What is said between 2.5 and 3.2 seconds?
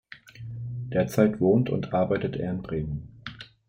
Bremen.